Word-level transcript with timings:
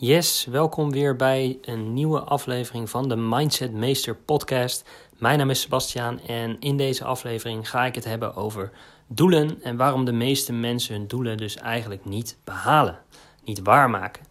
Yes, 0.00 0.46
welkom 0.50 0.90
weer 0.90 1.16
bij 1.16 1.58
een 1.62 1.92
nieuwe 1.92 2.20
aflevering 2.20 2.90
van 2.90 3.08
de 3.08 3.16
Mindset 3.16 3.72
Meester 3.72 4.16
podcast. 4.16 4.88
Mijn 5.16 5.38
naam 5.38 5.50
is 5.50 5.60
Sebastiaan 5.60 6.20
en 6.20 6.56
in 6.60 6.76
deze 6.76 7.04
aflevering 7.04 7.70
ga 7.70 7.84
ik 7.84 7.94
het 7.94 8.04
hebben 8.04 8.34
over 8.34 8.70
doelen 9.06 9.62
en 9.62 9.76
waarom 9.76 10.04
de 10.04 10.12
meeste 10.12 10.52
mensen 10.52 10.94
hun 10.94 11.06
doelen 11.06 11.36
dus 11.36 11.56
eigenlijk 11.56 12.04
niet 12.04 12.38
behalen, 12.44 12.98
niet 13.44 13.62
waarmaken. 13.62 14.22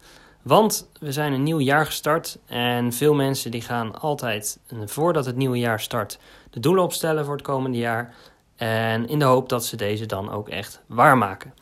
Want 0.42 0.90
we 1.00 1.12
zijn 1.12 1.34
een 1.34 1.44
nieuw 1.44 1.60
jaar 1.60 1.86
gestart 1.86 2.40
en 2.46 2.94
veel 2.94 3.14
mensen 3.14 3.52
die 3.52 3.62
gaan 3.62 4.00
altijd, 4.00 4.60
voordat 4.86 5.26
het 5.26 5.36
nieuwe 5.36 5.60
jaar 5.60 5.80
start, 5.80 6.20
de 6.50 6.60
doelen 6.60 6.84
opstellen 6.84 7.26
voor 7.26 7.36
het 7.36 7.46
komende 7.46 7.78
jaar. 7.78 8.16
En 8.56 9.08
in 9.08 9.20
de 9.20 9.26
hoop 9.26 9.50
dat 9.50 9.66
ze 9.66 9.76
deze 9.76 10.06
dan 10.06 10.32
ook 10.32 10.50
echt 10.50 10.82
waarmaken. 10.86 11.54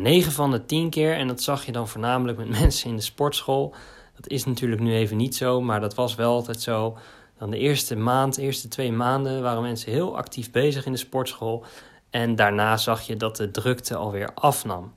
9 0.00 0.32
van 0.32 0.50
de 0.50 0.64
10 0.64 0.90
keer, 0.90 1.16
en 1.16 1.28
dat 1.28 1.42
zag 1.42 1.66
je 1.66 1.72
dan 1.72 1.88
voornamelijk 1.88 2.38
met 2.38 2.48
mensen 2.60 2.90
in 2.90 2.96
de 2.96 3.02
sportschool. 3.02 3.74
Dat 4.14 4.28
is 4.28 4.44
natuurlijk 4.44 4.80
nu 4.80 4.94
even 4.94 5.16
niet 5.16 5.36
zo, 5.36 5.60
maar 5.60 5.80
dat 5.80 5.94
was 5.94 6.14
wel 6.14 6.32
altijd 6.32 6.60
zo. 6.60 6.96
Dan 7.38 7.50
de 7.50 7.58
eerste 7.58 7.96
maand, 7.96 8.34
de 8.34 8.42
eerste 8.42 8.68
twee 8.68 8.92
maanden 8.92 9.42
waren 9.42 9.62
mensen 9.62 9.92
heel 9.92 10.16
actief 10.16 10.50
bezig 10.50 10.86
in 10.86 10.92
de 10.92 10.98
sportschool. 10.98 11.64
En 12.10 12.36
daarna 12.36 12.76
zag 12.76 13.00
je 13.00 13.16
dat 13.16 13.36
de 13.36 13.50
drukte 13.50 13.96
alweer 13.96 14.30
afnam. 14.34 14.92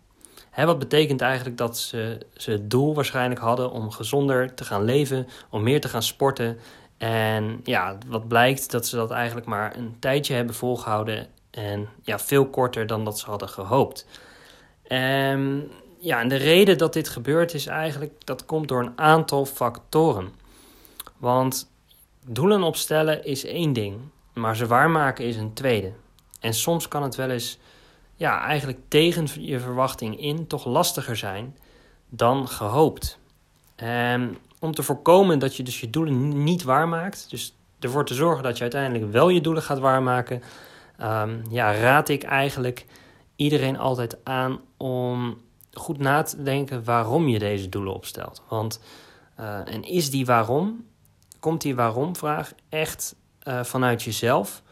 Wat 0.55 0.79
betekent 0.79 1.21
eigenlijk 1.21 1.57
dat 1.57 1.77
ze, 1.77 2.17
ze 2.33 2.51
het 2.51 2.69
doel 2.69 2.93
waarschijnlijk 2.93 3.39
hadden 3.39 3.71
om 3.71 3.91
gezonder 3.91 4.53
te 4.53 4.63
gaan 4.63 4.83
leven, 4.83 5.27
om 5.49 5.63
meer 5.63 5.81
te 5.81 5.89
gaan 5.89 6.03
sporten. 6.03 6.57
En 6.97 7.59
ja, 7.63 7.97
wat 8.07 8.27
blijkt 8.27 8.71
dat 8.71 8.87
ze 8.87 8.95
dat 8.95 9.11
eigenlijk 9.11 9.47
maar 9.47 9.75
een 9.75 9.95
tijdje 9.99 10.33
hebben 10.33 10.55
volgehouden 10.55 11.27
en 11.51 11.89
ja, 12.03 12.19
veel 12.19 12.49
korter 12.49 12.87
dan 12.87 13.05
dat 13.05 13.19
ze 13.19 13.25
hadden 13.25 13.49
gehoopt. 13.49 14.05
Um, 14.89 15.71
ja, 15.99 16.19
en 16.19 16.27
de 16.27 16.35
reden 16.35 16.77
dat 16.77 16.93
dit 16.93 17.09
gebeurt 17.09 17.53
is 17.53 17.67
eigenlijk, 17.67 18.13
dat 18.23 18.45
komt 18.45 18.67
door 18.67 18.81
een 18.81 18.99
aantal 18.99 19.45
factoren. 19.45 20.33
Want 21.17 21.71
doelen 22.27 22.63
opstellen 22.63 23.25
is 23.25 23.45
één 23.45 23.73
ding, 23.73 23.97
maar 24.33 24.55
ze 24.55 24.67
waarmaken 24.67 25.25
is 25.25 25.35
een 25.35 25.53
tweede. 25.53 25.91
En 26.39 26.53
soms 26.53 26.87
kan 26.87 27.03
het 27.03 27.15
wel 27.15 27.29
eens, 27.29 27.59
ja, 28.15 28.41
eigenlijk 28.41 28.79
tegen 28.87 29.27
je 29.39 29.59
verwachting 29.59 30.19
in 30.19 30.47
toch 30.47 30.65
lastiger 30.65 31.15
zijn 31.15 31.57
dan 32.09 32.47
gehoopt. 32.47 33.19
Um, 33.83 34.37
om 34.59 34.73
te 34.75 34.83
voorkomen 34.83 35.39
dat 35.39 35.55
je 35.55 35.63
dus 35.63 35.79
je 35.79 35.89
doelen 35.89 36.43
niet 36.43 36.63
waarmaakt, 36.63 37.29
dus 37.29 37.55
ervoor 37.79 38.05
te 38.05 38.13
zorgen 38.13 38.43
dat 38.43 38.55
je 38.55 38.61
uiteindelijk 38.61 39.11
wel 39.11 39.29
je 39.29 39.41
doelen 39.41 39.63
gaat 39.63 39.79
waarmaken, 39.79 40.43
um, 41.01 41.41
ja, 41.49 41.75
raad 41.75 42.09
ik 42.09 42.23
eigenlijk 42.23 42.85
iedereen 43.35 43.77
altijd 43.77 44.17
aan 44.23 44.59
om 44.77 45.37
goed 45.73 45.97
na 45.97 46.21
te 46.21 46.43
denken 46.43 46.83
waarom 46.83 47.27
je 47.27 47.39
deze 47.39 47.69
doelen 47.69 47.93
opstelt. 47.93 48.41
Want, 48.49 48.79
uh, 49.39 49.73
en 49.73 49.83
is 49.83 50.09
die 50.09 50.25
waarom, 50.25 50.85
komt 51.39 51.61
die 51.61 51.75
waarom-vraag 51.75 52.53
echt 52.69 53.15
uh, 53.47 53.63
vanuit 53.63 54.03
jezelf? 54.03 54.63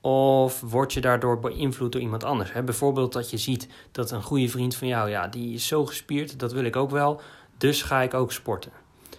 Of 0.00 0.60
word 0.60 0.92
je 0.92 1.00
daardoor 1.00 1.40
beïnvloed 1.40 1.92
door 1.92 2.00
iemand 2.00 2.24
anders? 2.24 2.52
Bijvoorbeeld 2.64 3.12
dat 3.12 3.30
je 3.30 3.36
ziet 3.36 3.68
dat 3.92 4.10
een 4.10 4.22
goede 4.22 4.48
vriend 4.48 4.74
van 4.76 4.88
jou, 4.88 5.10
ja, 5.10 5.28
die 5.28 5.54
is 5.54 5.66
zo 5.66 5.86
gespierd, 5.86 6.38
dat 6.38 6.52
wil 6.52 6.64
ik 6.64 6.76
ook 6.76 6.90
wel, 6.90 7.20
dus 7.58 7.82
ga 7.82 8.00
ik 8.00 8.14
ook 8.14 8.32
sporten. 8.32 8.72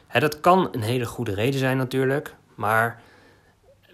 Hè, 0.08 0.20
dat 0.20 0.40
kan 0.40 0.68
een 0.72 0.82
hele 0.82 1.06
goede 1.06 1.34
reden 1.34 1.60
zijn 1.60 1.78
natuurlijk, 1.78 2.36
maar 2.56 3.02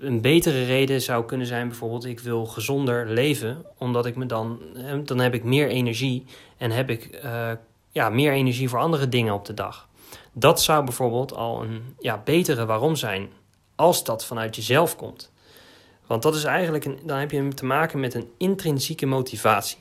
een 0.03 0.21
betere 0.21 0.65
reden 0.65 1.01
zou 1.01 1.25
kunnen 1.25 1.47
zijn 1.47 1.67
bijvoorbeeld 1.67 2.05
ik 2.05 2.19
wil 2.19 2.45
gezonder 2.45 3.09
leven, 3.09 3.65
omdat 3.77 4.05
ik 4.05 4.15
me 4.15 4.25
dan, 4.25 4.59
dan 5.03 5.19
heb 5.19 5.33
ik 5.33 5.43
meer 5.43 5.67
energie 5.67 6.25
en 6.57 6.71
heb 6.71 6.89
ik 6.89 7.19
uh, 7.23 7.51
ja, 7.91 8.09
meer 8.09 8.31
energie 8.31 8.69
voor 8.69 8.79
andere 8.79 9.09
dingen 9.09 9.33
op 9.33 9.45
de 9.45 9.53
dag. 9.53 9.87
Dat 10.33 10.61
zou 10.61 10.83
bijvoorbeeld 10.83 11.33
al 11.33 11.63
een 11.63 11.95
ja, 11.99 12.21
betere 12.25 12.65
waarom 12.65 12.95
zijn, 12.95 13.29
als 13.75 14.03
dat 14.03 14.25
vanuit 14.25 14.55
jezelf 14.55 14.95
komt. 14.95 15.31
Want 16.07 16.21
dat 16.21 16.35
is 16.35 16.43
eigenlijk, 16.43 17.07
dan 17.07 17.17
heb 17.17 17.31
je 17.31 17.47
te 17.47 17.65
maken 17.65 17.99
met 17.99 18.13
een 18.13 18.31
intrinsieke 18.37 19.05
motivatie. 19.05 19.77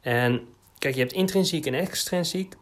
En 0.00 0.48
kijk, 0.78 0.94
je 0.94 1.00
hebt 1.00 1.12
intrinsiek 1.12 1.66
en 1.66 1.74
extrinsiek. 1.74 2.54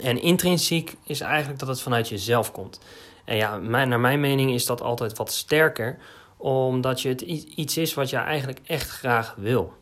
En 0.00 0.22
intrinsiek 0.22 0.96
is 1.04 1.20
eigenlijk 1.20 1.58
dat 1.58 1.68
het 1.68 1.80
vanuit 1.80 2.08
jezelf 2.08 2.52
komt. 2.52 2.80
En 3.24 3.36
ja, 3.36 3.56
naar 3.58 4.00
mijn 4.00 4.20
mening 4.20 4.52
is 4.52 4.66
dat 4.66 4.82
altijd 4.82 5.16
wat 5.16 5.32
sterker, 5.32 5.98
omdat 6.36 7.00
je 7.00 7.08
het 7.08 7.20
iets 7.20 7.76
is 7.76 7.94
wat 7.94 8.10
je 8.10 8.16
eigenlijk 8.16 8.60
echt 8.66 8.90
graag 8.90 9.34
wil. 9.38 9.72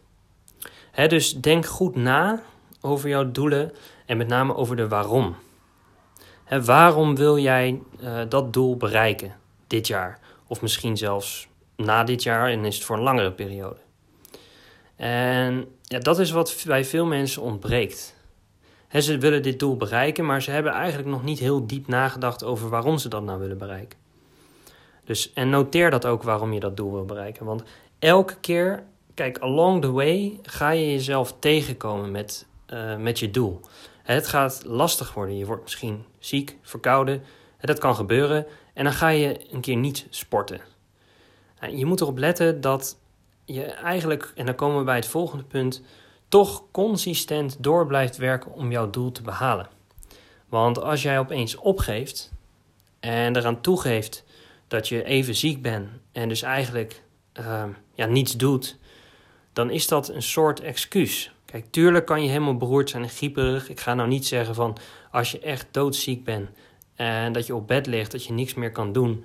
dus 1.09 1.41
denk 1.41 1.67
goed 1.67 1.97
na 1.97 2.43
over 2.81 3.09
jouw 3.09 3.31
doelen 3.31 3.73
en 4.07 4.17
met 4.17 4.29
name 4.29 4.55
over 4.55 4.77
de 4.77 4.89
waarom. 4.89 5.37
waarom 6.65 7.17
wil 7.17 7.39
jij 7.39 7.81
uh, 8.01 8.21
dat 8.29 8.53
doel 8.53 8.77
bereiken 8.77 9.37
dit 9.67 9.87
jaar? 9.87 10.19
Of 10.47 10.63
misschien 10.63 10.97
zelfs 10.97 11.49
na 11.77 12.05
dit 12.05 12.23
jaar 12.23 12.51
en 12.51 12.65
is 12.65 12.75
het 12.75 12.85
voor 12.85 12.97
een 12.97 13.03
langere 13.03 13.33
periode. 13.33 13.79
En 14.97 15.69
ja, 15.83 15.99
dat 15.99 16.19
is 16.19 16.31
wat 16.31 16.63
bij 16.67 16.85
veel 16.85 17.07
mensen 17.07 17.43
ontbreekt 17.43 18.17
ze 18.93 19.19
willen 19.19 19.43
dit 19.43 19.59
doel 19.59 19.77
bereiken, 19.77 20.27
maar 20.27 20.43
ze 20.43 20.51
hebben 20.51 20.73
eigenlijk 20.73 21.09
nog 21.09 21.23
niet 21.23 21.39
heel 21.39 21.67
diep 21.67 21.87
nagedacht 21.87 22.45
over 22.45 22.69
waarom 22.69 22.99
ze 22.99 23.09
dat 23.09 23.23
nou 23.23 23.39
willen 23.39 23.59
bereiken. 23.59 23.99
Dus, 25.05 25.33
en 25.33 25.51
noteer 25.51 25.91
dat 25.91 26.07
ook 26.07 26.23
waarom 26.23 26.53
je 26.53 26.61
dat 26.61 26.77
doel 26.77 26.93
wil 26.93 27.05
bereiken. 27.05 27.47
Want 27.47 27.63
elke 27.99 28.37
keer, 28.41 28.83
kijk, 29.15 29.39
along 29.39 29.83
the 29.83 29.91
way 29.91 30.39
ga 30.43 30.71
je 30.71 30.91
jezelf 30.91 31.35
tegenkomen 31.39 32.11
met, 32.11 32.47
uh, 32.73 32.97
met 32.97 33.19
je 33.19 33.31
doel. 33.31 33.61
Het 34.03 34.27
gaat 34.27 34.63
lastig 34.65 35.15
worden. 35.15 35.37
Je 35.37 35.47
wordt 35.47 35.63
misschien 35.63 36.05
ziek, 36.19 36.57
verkouden. 36.63 37.23
Dat 37.61 37.79
kan 37.79 37.95
gebeuren. 37.95 38.47
En 38.75 38.85
dan 38.85 38.93
ga 38.93 39.09
je 39.09 39.53
een 39.53 39.61
keer 39.61 39.77
niet 39.77 40.07
sporten. 40.11 40.61
Je 41.71 41.85
moet 41.85 42.01
erop 42.01 42.19
letten 42.19 42.61
dat 42.61 42.99
je 43.45 43.63
eigenlijk, 43.63 44.33
en 44.35 44.47
dan 44.47 44.55
komen 44.55 44.79
we 44.79 44.85
bij 44.85 44.97
het 44.97 45.07
volgende 45.07 45.45
punt, 45.45 45.83
toch 46.29 46.63
consistent 46.71 47.57
door 47.63 47.87
blijft 47.87 48.17
werken 48.17 48.53
om 48.53 48.71
jouw 48.71 48.91
doel 48.91 49.13
te 49.13 49.23
behalen. 49.23 49.69
Want 50.49 50.83
als 50.83 51.03
jij 51.03 51.19
opeens 51.19 51.57
opgeeft 51.57 52.33
en 53.01 53.37
eraan 53.37 53.61
toegeeft 53.61 54.25
dat 54.69 54.89
je 54.89 55.05
even 55.05 55.35
ziek 55.35 55.63
bent 55.63 55.89
en 56.13 56.29
dus 56.29 56.43
eigenlijk 56.43 57.03
uh, 57.41 57.65
ja, 57.95 58.07
niets 58.07 58.37
doet, 58.37 58.79
dan 59.53 59.71
is 59.71 59.89
dat 59.89 60.09
een 60.09 60.23
soort 60.23 60.61
excuus. 60.61 61.33
Kijk, 61.45 61.67
tuurlijk 61.71 62.07
kan 62.07 62.23
je 62.23 62.29
helemaal 62.29 62.57
beroerd 62.57 62.91
zijn 62.91 63.03
en 63.03 63.09
grieperig. 63.09 63.69
Ik 63.69 63.81
ga 63.81 63.95
nou 63.95 64.09
niet 64.09 64.27
zeggen 64.27 64.55
van 64.55 64.77
als 65.11 65.31
je 65.31 65.41
echt 65.41 65.67
doodziek 65.71 66.25
bent 66.25 66.49
en 66.95 67.33
dat 67.33 67.47
je 67.47 67.55
op 67.55 67.67
bed 67.67 67.87
ligt, 67.87 68.13
dat 68.13 68.25
je 68.25 68.33
niks 68.33 68.55
meer 68.55 68.73
kan 68.73 68.93
doen 68.93 69.25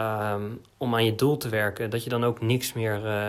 um, 0.00 0.60
om 0.76 0.94
aan 0.94 1.04
je 1.04 1.14
doel 1.14 1.36
te 1.36 1.48
werken, 1.48 1.90
dat 1.90 2.04
je 2.04 2.10
dan 2.10 2.24
ook 2.24 2.40
niks 2.40 2.72
meer 2.72 3.04
uh, 3.04 3.28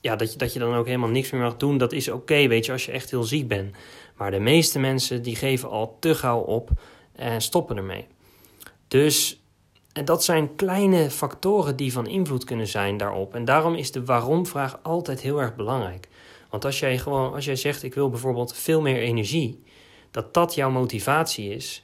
ja, 0.00 0.16
dat, 0.16 0.32
je, 0.32 0.38
dat 0.38 0.52
je 0.52 0.58
dan 0.58 0.74
ook 0.74 0.86
helemaal 0.86 1.08
niks 1.08 1.30
meer 1.30 1.40
mag 1.40 1.56
doen, 1.56 1.78
dat 1.78 1.92
is 1.92 2.08
oké, 2.08 2.48
weet 2.48 2.66
je, 2.66 2.72
als 2.72 2.86
je 2.86 2.92
echt 2.92 3.10
heel 3.10 3.24
ziek 3.24 3.48
bent. 3.48 3.76
Maar 4.16 4.30
de 4.30 4.38
meeste 4.38 4.78
mensen 4.78 5.22
die 5.22 5.36
geven 5.36 5.68
al 5.68 5.96
te 6.00 6.14
gauw 6.14 6.40
op 6.40 6.70
en 7.12 7.40
stoppen 7.40 7.76
ermee. 7.76 8.06
Dus 8.88 9.42
en 9.98 10.04
dat 10.04 10.24
zijn 10.24 10.54
kleine 10.54 11.10
factoren 11.10 11.76
die 11.76 11.92
van 11.92 12.06
invloed 12.06 12.44
kunnen 12.44 12.66
zijn 12.66 12.96
daarop. 12.96 13.34
En 13.34 13.44
daarom 13.44 13.74
is 13.74 13.92
de 13.92 14.04
waarom-vraag 14.04 14.78
altijd 14.82 15.20
heel 15.20 15.40
erg 15.40 15.56
belangrijk. 15.56 16.08
Want 16.50 16.64
als 16.64 16.78
jij 16.78 16.98
gewoon, 16.98 17.34
als 17.34 17.44
jij 17.44 17.56
zegt, 17.56 17.82
ik 17.82 17.94
wil 17.94 18.10
bijvoorbeeld 18.10 18.54
veel 18.54 18.80
meer 18.80 18.98
energie, 18.98 19.62
dat 20.10 20.34
dat 20.34 20.54
jouw 20.54 20.70
motivatie 20.70 21.54
is, 21.54 21.82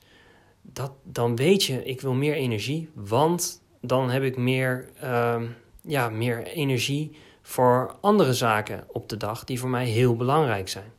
dat, 0.63 0.93
dan 1.03 1.37
weet 1.37 1.65
je, 1.65 1.85
ik 1.85 2.01
wil 2.01 2.13
meer 2.13 2.35
energie, 2.35 2.89
want 2.95 3.63
dan 3.81 4.11
heb 4.11 4.23
ik 4.23 4.37
meer, 4.37 4.91
uh, 5.03 5.43
ja, 5.83 6.09
meer 6.09 6.47
energie 6.47 7.17
voor 7.47 7.97
andere 8.01 8.33
zaken 8.33 8.85
op 8.93 9.09
de 9.09 9.17
dag 9.17 9.45
die 9.45 9.59
voor 9.59 9.69
mij 9.69 9.87
heel 9.87 10.17
belangrijk 10.17 10.69
zijn. 10.69 10.93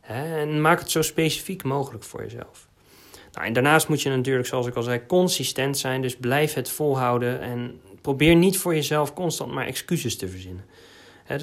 En 0.00 0.60
maak 0.60 0.78
het 0.78 0.90
zo 0.90 1.02
specifiek 1.02 1.62
mogelijk 1.62 2.04
voor 2.04 2.22
jezelf. 2.22 2.68
Nou, 3.32 3.46
en 3.46 3.52
daarnaast 3.52 3.88
moet 3.88 4.02
je 4.02 4.10
natuurlijk, 4.10 4.48
zoals 4.48 4.66
ik 4.66 4.74
al 4.74 4.82
zei, 4.82 5.06
consistent 5.06 5.78
zijn. 5.78 6.02
Dus 6.02 6.16
blijf 6.16 6.54
het 6.54 6.70
volhouden 6.70 7.40
en 7.40 7.80
probeer 8.00 8.36
niet 8.36 8.58
voor 8.58 8.74
jezelf 8.74 9.14
constant 9.14 9.52
maar 9.52 9.66
excuses 9.66 10.16
te 10.16 10.28
verzinnen. 10.28 10.64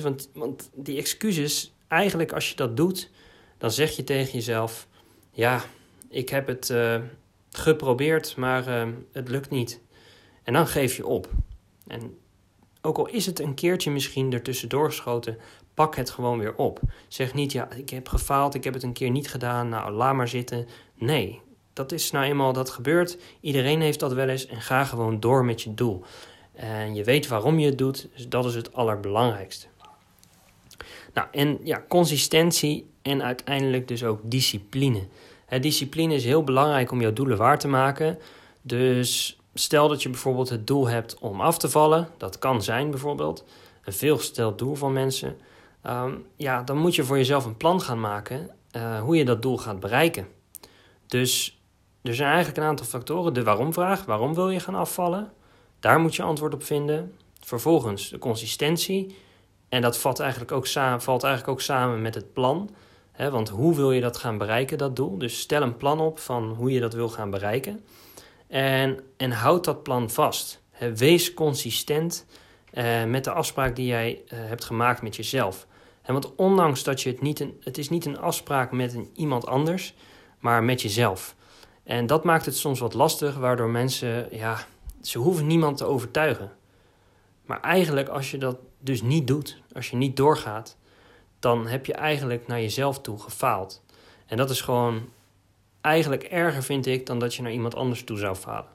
want, 0.01 0.29
want 0.33 0.69
die 0.73 0.97
excuses, 0.97 1.73
eigenlijk 1.87 2.31
als 2.31 2.49
je 2.49 2.55
dat 2.55 2.77
doet, 2.77 3.09
dan 3.57 3.71
zeg 3.71 3.95
je 3.95 4.03
tegen 4.03 4.33
jezelf: 4.33 4.87
Ja, 5.31 5.63
ik 6.09 6.29
heb 6.29 6.47
het 6.47 6.69
uh, 6.69 6.95
geprobeerd, 7.51 8.35
maar 8.35 8.67
uh, 8.67 8.93
het 9.11 9.29
lukt 9.29 9.49
niet. 9.49 9.79
En 10.43 10.53
dan 10.53 10.67
geef 10.67 10.95
je 10.95 11.05
op. 11.05 11.29
En 11.87 12.17
ook 12.81 12.97
al 12.97 13.07
is 13.07 13.25
het 13.25 13.39
een 13.39 13.53
keertje 13.53 13.91
misschien 13.91 14.33
ertussendoor 14.33 14.85
geschoten, 14.85 15.37
pak 15.73 15.95
het 15.95 16.09
gewoon 16.09 16.39
weer 16.39 16.55
op. 16.55 16.79
Zeg 17.07 17.33
niet, 17.33 17.51
ja, 17.51 17.71
ik 17.71 17.89
heb 17.89 18.07
gefaald, 18.07 18.53
ik 18.53 18.63
heb 18.63 18.73
het 18.73 18.83
een 18.83 18.93
keer 18.93 19.09
niet 19.09 19.29
gedaan, 19.29 19.69
nou, 19.69 19.91
laat 19.91 20.15
maar 20.15 20.27
zitten. 20.27 20.67
Nee, 20.95 21.41
dat 21.73 21.91
is 21.91 22.11
nou 22.11 22.25
eenmaal, 22.25 22.53
dat 22.53 22.69
gebeurt. 22.69 23.17
Iedereen 23.39 23.81
heeft 23.81 23.99
dat 23.99 24.13
wel 24.13 24.27
eens 24.27 24.45
en 24.45 24.61
ga 24.61 24.83
gewoon 24.83 25.19
door 25.19 25.45
met 25.45 25.61
je 25.61 25.73
doel. 25.73 26.03
En 26.53 26.95
je 26.95 27.03
weet 27.03 27.27
waarom 27.27 27.59
je 27.59 27.65
het 27.65 27.77
doet, 27.77 28.07
dus 28.15 28.27
dat 28.27 28.45
is 28.45 28.55
het 28.55 28.73
allerbelangrijkste. 28.73 29.67
Nou, 31.13 31.27
en 31.31 31.59
ja, 31.63 31.83
consistentie 31.87 32.89
en 33.01 33.23
uiteindelijk 33.23 33.87
dus 33.87 34.03
ook 34.03 34.19
discipline. 34.23 35.07
discipline 35.59 36.13
is 36.13 36.25
heel 36.25 36.43
belangrijk 36.43 36.91
om 36.91 37.01
jouw 37.01 37.13
doelen 37.13 37.37
waar 37.37 37.59
te 37.59 37.67
maken. 37.67 38.19
Dus 38.61 39.39
stel 39.53 39.87
dat 39.87 40.03
je 40.03 40.09
bijvoorbeeld 40.09 40.49
het 40.49 40.67
doel 40.67 40.87
hebt 40.87 41.19
om 41.19 41.41
af 41.41 41.57
te 41.57 41.69
vallen, 41.69 42.09
dat 42.17 42.39
kan 42.39 42.63
zijn 42.63 42.89
bijvoorbeeld 42.89 43.45
een 43.83 43.93
veelgesteld 43.93 44.57
doel 44.57 44.75
van 44.75 44.93
mensen. 44.93 45.37
Ehm, 45.81 46.13
ja, 46.35 46.63
dan 46.63 46.77
moet 46.77 46.95
je 46.95 47.03
voor 47.03 47.17
jezelf 47.17 47.45
een 47.45 47.57
plan 47.57 47.81
gaan 47.81 47.99
maken 47.99 48.49
uh, 48.71 49.01
hoe 49.01 49.15
je 49.15 49.25
dat 49.25 49.41
doel 49.41 49.57
gaat 49.57 49.79
bereiken. 49.79 50.27
Dus 51.07 51.61
er 52.01 52.15
zijn 52.15 52.29
eigenlijk 52.29 52.57
een 52.57 52.69
aantal 52.69 52.85
factoren. 52.85 53.33
De 53.33 53.43
waarom-vraag, 53.43 54.05
waarom 54.05 54.33
wil 54.33 54.49
je 54.49 54.59
gaan 54.59 54.75
afvallen? 54.75 55.31
Daar 55.79 55.99
moet 55.99 56.15
je 56.15 56.23
antwoord 56.23 56.53
op 56.53 56.63
vinden. 56.63 57.15
Vervolgens 57.39 58.09
de 58.09 58.17
consistentie. 58.17 59.15
En 59.69 59.81
dat 59.81 59.97
valt 59.97 60.19
eigenlijk 60.19 60.51
ook 60.51 60.67
samen, 60.67 61.01
valt 61.01 61.23
eigenlijk 61.23 61.53
ook 61.53 61.61
samen 61.61 62.01
met 62.01 62.15
het 62.15 62.33
plan. 62.33 62.69
want 63.17 63.49
hoe 63.49 63.75
wil 63.75 63.91
je 63.91 64.01
dat 64.01 64.17
gaan 64.17 64.37
bereiken, 64.37 64.77
dat 64.77 64.95
doel? 64.95 65.17
Dus 65.17 65.39
stel 65.39 65.61
een 65.61 65.77
plan 65.77 65.99
op 65.99 66.19
van 66.19 66.49
hoe 66.49 66.71
je 66.71 66.79
dat 66.79 66.93
wil 66.93 67.09
gaan 67.09 67.29
bereiken. 67.29 67.83
En, 68.51 68.99
en 69.17 69.31
houd 69.31 69.63
dat 69.63 69.83
plan 69.83 70.09
vast. 70.09 70.61
wees 70.95 71.33
consistent 71.33 72.25
uh, 72.73 73.03
met 73.03 73.23
de 73.23 73.31
afspraak 73.31 73.75
die 73.75 73.85
jij 73.85 74.21
uh, 74.25 74.39
hebt 74.39 74.63
gemaakt 74.63 75.01
met 75.01 75.15
jezelf. 75.15 75.67
En 76.01 76.13
want 76.13 76.35
ondanks 76.35 76.83
dat 76.83 77.01
je 77.01 77.09
het 77.09 77.21
niet 77.21 77.39
een, 77.39 77.61
het 77.63 77.77
is 77.77 77.89
niet 77.89 78.05
een 78.05 78.19
afspraak 78.19 78.71
met 78.71 78.93
een, 78.93 79.09
iemand 79.13 79.47
anders, 79.47 79.93
maar 80.39 80.63
met 80.63 80.81
jezelf. 80.81 81.35
En 81.83 82.07
dat 82.07 82.23
maakt 82.23 82.45
het 82.45 82.55
soms 82.55 82.79
wat 82.79 82.93
lastig, 82.93 83.35
waardoor 83.35 83.69
mensen, 83.69 84.27
ja, 84.31 84.65
ze 85.01 85.17
hoeven 85.17 85.47
niemand 85.47 85.77
te 85.77 85.85
overtuigen. 85.85 86.51
Maar 87.45 87.61
eigenlijk, 87.61 88.09
als 88.09 88.31
je 88.31 88.37
dat 88.37 88.57
dus 88.79 89.01
niet 89.01 89.27
doet, 89.27 89.61
als 89.73 89.89
je 89.89 89.95
niet 89.95 90.17
doorgaat, 90.17 90.77
dan 91.39 91.67
heb 91.67 91.85
je 91.85 91.93
eigenlijk 91.93 92.47
naar 92.47 92.61
jezelf 92.61 93.01
toe 93.01 93.19
gefaald. 93.19 93.83
En 94.25 94.37
dat 94.37 94.49
is 94.49 94.61
gewoon 94.61 95.09
eigenlijk 95.81 96.23
erger, 96.23 96.63
vind 96.63 96.85
ik, 96.85 97.05
dan 97.05 97.19
dat 97.19 97.35
je 97.35 97.41
naar 97.41 97.51
iemand 97.51 97.75
anders 97.75 98.03
toe 98.03 98.17
zou 98.17 98.35
falen. 98.35 98.69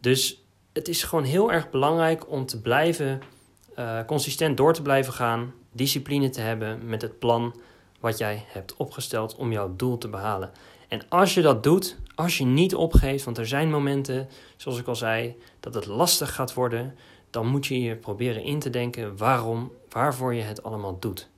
Dus 0.00 0.42
het 0.72 0.88
is 0.88 1.02
gewoon 1.02 1.24
heel 1.24 1.52
erg 1.52 1.70
belangrijk 1.70 2.30
om 2.30 2.46
te 2.46 2.60
blijven 2.60 3.20
uh, 3.78 4.04
consistent 4.06 4.56
door 4.56 4.72
te 4.72 4.82
blijven 4.82 5.12
gaan, 5.12 5.54
discipline 5.72 6.30
te 6.30 6.40
hebben 6.40 6.86
met 6.86 7.02
het 7.02 7.18
plan 7.18 7.54
wat 8.00 8.18
jij 8.18 8.44
hebt 8.46 8.76
opgesteld 8.76 9.36
om 9.36 9.52
jouw 9.52 9.76
doel 9.76 9.98
te 9.98 10.08
behalen. 10.08 10.50
En 10.88 11.08
als 11.08 11.34
je 11.34 11.42
dat 11.42 11.62
doet, 11.62 11.96
als 12.14 12.38
je 12.38 12.44
niet 12.44 12.74
opgeeft, 12.74 13.24
want 13.24 13.38
er 13.38 13.46
zijn 13.46 13.70
momenten, 13.70 14.28
zoals 14.56 14.78
ik 14.78 14.86
al 14.86 14.96
zei, 14.96 15.36
dat 15.60 15.74
het 15.74 15.86
lastig 15.86 16.34
gaat 16.34 16.54
worden, 16.54 16.94
dan 17.30 17.46
moet 17.46 17.66
je 17.66 17.80
je 17.80 17.96
proberen 17.96 18.42
in 18.42 18.58
te 18.58 18.70
denken 18.70 19.16
waarom, 19.16 19.72
waarvoor 19.88 20.34
je 20.34 20.42
het 20.42 20.62
allemaal 20.62 20.98
doet. 20.98 21.28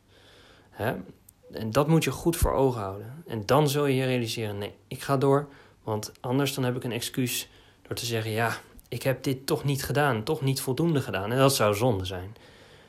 En 1.52 1.70
dat 1.70 1.88
moet 1.88 2.04
je 2.04 2.10
goed 2.10 2.36
voor 2.36 2.52
ogen 2.52 2.80
houden. 2.80 3.22
En 3.26 3.46
dan 3.46 3.68
zul 3.68 3.86
je 3.86 3.94
je 3.94 4.04
realiseren: 4.04 4.58
nee, 4.58 4.74
ik 4.88 5.02
ga 5.02 5.16
door, 5.16 5.48
want 5.82 6.12
anders 6.20 6.54
dan 6.54 6.64
heb 6.64 6.76
ik 6.76 6.84
een 6.84 6.92
excuus 6.92 7.48
door 7.82 7.96
te 7.96 8.06
zeggen: 8.06 8.30
ja, 8.30 8.56
ik 8.88 9.02
heb 9.02 9.22
dit 9.22 9.46
toch 9.46 9.64
niet 9.64 9.84
gedaan, 9.84 10.24
toch 10.24 10.40
niet 10.40 10.60
voldoende 10.60 11.00
gedaan. 11.00 11.32
En 11.32 11.38
dat 11.38 11.54
zou 11.54 11.74
zonde 11.74 12.04
zijn. 12.04 12.36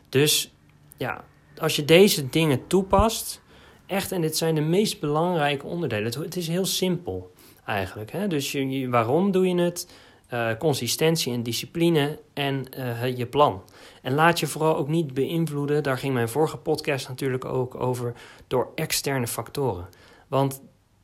Dus 0.10 0.54
ja, 0.98 1.24
als 1.58 1.76
je 1.76 1.86
deze 1.86 2.30
dingen 2.30 2.68
toepast, 2.68 3.42
echt, 3.86 4.12
en 4.12 4.22
dit 4.22 4.38
zijn 4.38 4.56
de 4.56 4.62
meest 4.62 5.00
belangrijke 5.00 5.66
onderdelen. 5.66 6.22
Het, 6.22 6.36
is 6.36 6.48
heel 6.48 6.66
simpel 6.66 7.32
eigenlijk. 7.66 8.12
Hè? 8.12 8.28
Dus 8.28 8.52
je, 8.52 8.90
waarom 8.90 9.32
doe 9.32 9.48
je 9.48 9.56
het? 9.56 9.94
Uh, 10.34 10.50
consistentie 10.58 11.34
en 11.34 11.44
discipline 11.44 12.20
en 12.34 12.66
uh, 12.78 13.18
je 13.18 13.26
plan. 13.26 13.64
En 14.02 14.14
laat 14.14 14.40
je 14.40 14.48
vooral 14.48 14.78
ook 14.78 14.88
niet 14.88 15.14
beïnvloeden, 15.14 15.84
daar 15.84 15.98
ging 15.98 16.14
mijn 16.14 16.30
vorige 16.30 16.58
podcast 16.58 17.08
natuurlijk 17.08 17.46
ook 17.46 17.76
over, 17.76 18.14
door 18.48 18.72
externe 18.76 19.28
factoren. 19.28 19.88
Want 20.28 20.62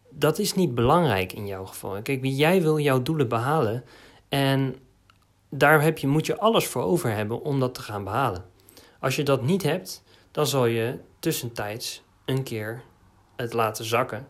dat 0.10 0.40
is 0.40 0.54
niet 0.54 0.76
belangrijk 0.76 1.34
in 1.34 1.48
jouw 1.48 1.66
geval. 1.66 2.02
Kijk, 2.02 2.20
jij 2.24 2.62
wil 2.62 2.80
jouw 2.80 3.02
doelen 3.02 3.28
behalen 3.28 3.84
en 4.30 4.76
daar 5.50 5.82
heb 5.82 5.98
je, 5.98 6.08
moet 6.08 6.26
je 6.26 6.38
alles 6.38 6.68
voor 6.68 6.84
over 6.84 7.12
hebben 7.12 7.42
om 7.42 7.60
dat 7.60 7.74
te 7.74 7.82
gaan 7.82 8.04
behalen. 8.04 8.46
Als 9.00 9.16
je 9.16 9.24
dat 9.24 9.42
niet 9.42 9.64
hebt, 9.64 10.04
dan 10.32 10.48
zal 10.48 10.66
je 10.66 11.00
tussentijds 11.20 12.04
een 12.26 12.44
keer 12.44 12.82
het 13.36 13.54
laten 13.54 13.86
zakken 13.86 14.28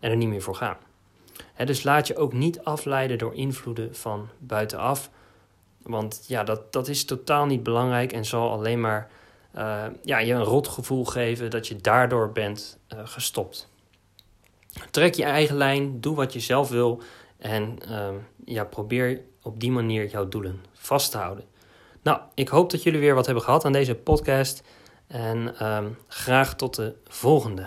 en 0.00 0.10
er 0.10 0.16
niet 0.16 0.28
meer 0.28 0.42
voor 0.42 0.54
gaan. 0.54 0.76
Dus 1.66 1.82
laat 1.82 2.06
je 2.06 2.16
ook 2.16 2.32
niet 2.32 2.64
afleiden 2.64 3.18
door 3.18 3.34
invloeden 3.34 3.96
van 3.96 4.28
buitenaf. 4.38 5.10
Want 5.82 6.24
ja, 6.26 6.44
dat, 6.44 6.72
dat 6.72 6.88
is 6.88 7.04
totaal 7.04 7.46
niet 7.46 7.62
belangrijk 7.62 8.12
en 8.12 8.24
zal 8.24 8.50
alleen 8.50 8.80
maar 8.80 9.10
uh, 9.56 9.84
ja, 10.02 10.18
je 10.18 10.32
een 10.32 10.42
rot 10.42 10.68
gevoel 10.68 11.04
geven 11.04 11.50
dat 11.50 11.68
je 11.68 11.76
daardoor 11.76 12.32
bent 12.32 12.78
uh, 12.94 13.00
gestopt. 13.04 13.68
Trek 14.90 15.14
je 15.14 15.24
eigen 15.24 15.56
lijn, 15.56 16.00
doe 16.00 16.16
wat 16.16 16.32
je 16.32 16.40
zelf 16.40 16.68
wil 16.68 17.02
en 17.38 17.78
uh, 17.88 18.08
ja, 18.44 18.64
probeer 18.64 19.20
op 19.42 19.60
die 19.60 19.70
manier 19.70 20.08
jouw 20.08 20.28
doelen 20.28 20.64
vast 20.72 21.10
te 21.10 21.18
houden. 21.18 21.44
Nou, 22.02 22.20
ik 22.34 22.48
hoop 22.48 22.70
dat 22.70 22.82
jullie 22.82 23.00
weer 23.00 23.14
wat 23.14 23.26
hebben 23.26 23.44
gehad 23.44 23.64
aan 23.64 23.72
deze 23.72 23.94
podcast. 23.94 24.62
En 25.06 25.66
um, 25.66 25.98
graag 26.08 26.56
tot 26.56 26.74
de 26.76 26.94
volgende. 27.06 27.66